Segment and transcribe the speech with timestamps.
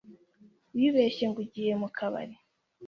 [0.75, 2.35] wibeshye ngo ugiye mu kabari